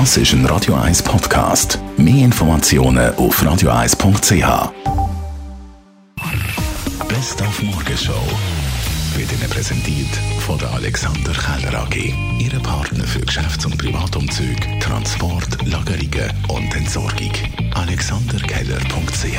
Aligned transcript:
Das 0.00 0.16
ist 0.16 0.32
ein 0.32 0.44
Radio 0.46 0.74
1 0.74 1.04
Podcast. 1.04 1.78
Mehr 1.96 2.24
Informationen 2.24 3.14
auf 3.14 3.40
radio1.ch. 3.40 4.72
Best 7.06 7.40
auf 7.40 7.62
Morgenshow 7.62 8.12
wird 9.14 9.30
Ihnen 9.30 9.48
präsentiert 9.48 10.08
von 10.40 10.58
der 10.58 10.72
Alexander 10.72 11.32
Keller 11.32 11.82
AG. 11.82 12.12
Ihre 12.40 12.58
Partner 12.58 13.04
für 13.04 13.20
Geschäfts- 13.20 13.66
und 13.66 13.78
Privatumzüge, 13.78 14.80
Transport, 14.80 15.64
Lagerungen 15.64 16.32
und 16.48 16.74
Entsorgung. 16.74 17.30
AlexanderKeller.ch 17.74 19.38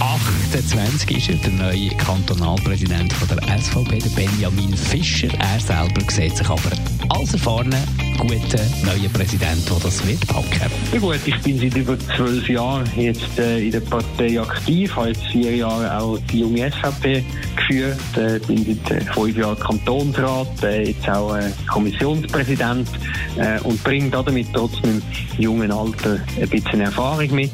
28 0.00 1.16
ist 1.16 1.28
er, 1.28 1.36
der 1.36 1.52
neue 1.52 1.90
Kantonalpräsident 1.90 3.12
von 3.12 3.28
der 3.28 3.58
SVP, 3.60 4.00
Benjamin 4.16 4.76
Fischer. 4.76 5.28
Er 5.38 5.60
selber 5.60 6.10
sieht 6.10 6.36
sich 6.36 6.48
aber 6.48 6.72
als 7.10 7.32
erfahrener, 7.32 7.82
guter 8.18 8.64
neuer 8.84 9.08
Präsident, 9.12 9.68
der 9.68 9.78
das 9.82 10.06
wird 10.06 10.26
packen. 10.26 10.70
Ja 10.92 10.98
gut, 10.98 11.18
ich 11.24 11.38
bin 11.42 11.58
seit 11.58 11.76
über 11.76 11.98
zwölf 11.98 12.48
Jahren 12.48 12.88
jetzt 12.96 13.38
äh, 13.38 13.64
in 13.64 13.72
der 13.72 13.80
Partei 13.80 14.40
aktiv, 14.40 14.94
habe 14.96 15.08
jetzt 15.08 15.24
vier 15.26 15.56
Jahre 15.56 15.98
auch 15.98 16.18
die 16.30 16.40
junge 16.40 16.70
SVP 16.70 17.24
geführt, 17.56 17.98
äh, 18.16 18.38
bin 18.40 18.64
seit 18.64 18.90
äh, 18.90 19.12
fünf 19.12 19.36
Jahren 19.36 19.58
Kantonsrat, 19.58 20.62
äh, 20.62 20.88
jetzt 20.88 21.08
auch 21.08 21.34
äh, 21.34 21.50
Kommissionspräsident 21.66 22.88
äh, 23.36 23.60
und 23.60 23.82
bringe 23.84 24.10
damit 24.10 24.46
trotz 24.52 24.80
meinem 24.82 25.02
jungen 25.38 25.70
Alter 25.70 26.20
ein 26.40 26.48
bisschen 26.48 26.80
Erfahrung 26.80 27.34
mit. 27.34 27.52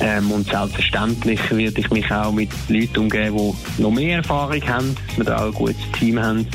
Ähm, 0.00 0.30
und 0.30 0.48
selbstverständlich 0.48 1.40
werde 1.50 1.80
ich 1.80 1.90
mich 1.90 2.10
auch 2.10 2.32
mit 2.32 2.50
Leuten 2.68 2.98
umgeben, 2.98 3.54
die 3.76 3.82
noch 3.82 3.90
mehr 3.90 4.18
Erfahrung 4.18 4.62
haben, 4.68 4.96
dass 5.08 5.16
wir 5.18 5.24
da 5.24 5.36
auch 5.38 5.46
ein 5.46 5.54
gutes 5.54 5.92
Team 5.98 6.18
haben, 6.20 6.46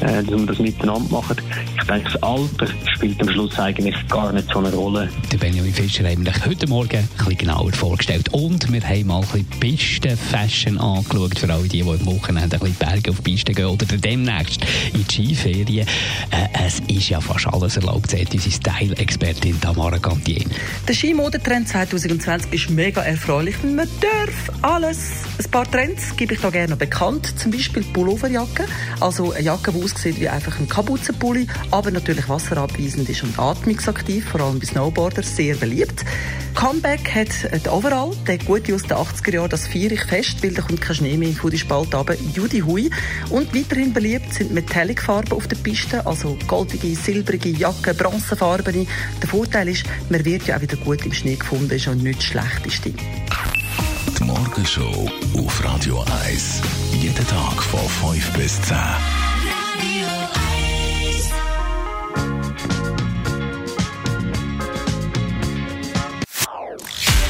äh, 0.00 0.22
dass 0.22 0.38
wir 0.38 0.46
das 0.46 0.58
miteinander 0.58 1.10
machen. 1.10 1.36
Ich 1.80 1.86
denke, 1.86 2.10
das 2.12 2.22
Alter 2.22 2.66
spielt 2.94 3.20
am 3.20 3.28
Schluss 3.30 3.58
eigentlich 3.58 3.96
gar 4.08 4.32
nicht 4.32 4.48
so 4.52 4.58
eine 4.58 4.72
Rolle. 4.72 5.08
Der 5.32 5.38
Benjamin 5.38 5.72
Fischer 5.72 6.08
haben 6.08 6.24
wir 6.24 6.32
heute 6.44 6.66
Morgen 6.68 6.96
ein 6.96 7.08
bisschen 7.16 7.38
genauer 7.38 7.72
vorgestellt. 7.72 8.28
Und 8.32 8.70
wir 8.72 8.82
haben 8.82 9.06
mal 9.06 9.20
ein 9.20 9.44
bisschen 9.44 9.60
Pisten-Fashion 9.60 10.78
angeschaut, 10.78 11.38
für 11.38 11.52
alle 11.52 11.62
die, 11.68 11.82
die 11.82 11.88
am 11.88 12.06
Wochenende 12.06 12.56
ein 12.56 12.60
bisschen 12.60 12.76
Berge 12.76 13.10
auf 13.10 13.16
die 13.18 13.30
Piste 13.30 13.52
gehen 13.52 13.66
oder 13.66 13.86
demnächst 13.86 14.60
in 14.92 15.04
die 15.04 15.34
Skiferien. 15.34 15.86
Äh, 16.30 16.66
es 16.66 16.80
ist 16.88 17.08
ja 17.08 17.20
fast 17.20 17.46
alles 17.46 17.76
erlaubt, 17.76 18.10
sagt 18.10 18.34
unsere 18.34 18.50
Style-Expertin 18.50 19.60
Tamara 19.60 19.98
Gantier. 19.98 20.44
Der 20.86 20.94
Skimodetrend 20.94 21.68
2020 21.68 22.52
ist 22.52 22.70
mega 22.70 23.02
erfreulich. 23.02 23.62
Man 23.62 23.88
darf 24.00 24.62
alles. 24.62 24.98
Ein 25.38 25.50
paar 25.50 25.70
Trends 25.70 26.16
gebe 26.16 26.34
ich 26.34 26.40
da 26.40 26.50
gerne 26.50 26.76
bekannt. 26.76 27.38
Zum 27.38 27.52
Beispiel 27.52 27.84
Pulloverjacke. 27.84 28.64
Also 29.00 29.32
eine 29.32 29.44
Jacke, 29.44 29.72
die 29.72 29.82
aussieht 29.82 30.20
wie 30.20 30.28
einfach 30.28 30.58
ein 30.58 30.68
Kapuzenpulli, 30.68 31.46
aber 31.70 31.90
natürlich 31.90 32.28
wasserabweisend 32.28 33.08
ist 33.08 33.22
und 33.22 33.38
atmungsaktiv, 33.38 34.28
vor 34.28 34.40
allem 34.40 34.58
bei 34.58 34.66
Snowboarders 34.66 35.36
sehr 35.36 35.54
beliebt. 35.56 36.04
Comeback 36.54 37.14
hat 37.14 37.64
der 37.64 37.72
Overall, 37.72 38.10
der 38.26 38.38
gute 38.38 38.74
aus 38.74 38.82
den 38.82 38.96
80er 38.96 39.32
Jahren, 39.32 39.48
das 39.48 39.68
feiere 39.68 39.92
ich 39.92 40.02
fest, 40.02 40.42
weil 40.42 40.52
da 40.52 40.62
kommt 40.62 40.80
kein 40.80 40.96
Schnee 40.96 41.16
mehr 41.16 41.28
in 41.28 41.50
die 41.50 41.58
Spalte 41.58 41.96
runter. 41.96 42.16
Judy 42.34 42.60
Hui. 42.60 42.90
Und 43.30 43.54
weiterhin 43.54 43.92
beliebt 43.92 44.34
sind 44.34 44.52
Metallic-Farben 44.52 45.32
auf 45.32 45.46
der 45.46 45.56
Piste, 45.56 46.04
also 46.04 46.36
goldige, 46.48 46.87
silbrige 46.94 47.50
Jacken, 47.50 47.96
bronzefarbene. 47.96 48.86
Der 49.20 49.28
Vorteil 49.28 49.68
ist, 49.68 49.84
man 50.08 50.24
wird 50.24 50.46
ja 50.46 50.56
auch 50.56 50.60
wieder 50.60 50.76
gut 50.76 51.04
im 51.04 51.12
Schnee 51.12 51.36
gefunden, 51.36 51.70
ist 51.70 51.88
auch 51.88 51.94
nicht 51.94 52.18
das 52.18 52.24
Schlechteste. 52.24 52.92
Die 54.18 54.24
Morgenshow 54.24 55.10
auf 55.36 55.64
Radio 55.64 56.04
1. 56.24 56.62
Jeden 56.92 57.26
Tag 57.26 57.62
von 57.62 58.12
5 58.12 58.32
bis 58.32 58.60
10. 58.62 58.76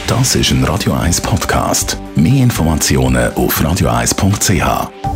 Das 0.09 0.35
ist 0.35 0.51
ein 0.51 0.65
Radio 0.65 0.95
1 0.95 1.21
Podcast. 1.21 1.99
Mehr 2.17 2.43
Informationen 2.43 3.33
auf 3.35 3.61
radio1.ch. 3.61 5.08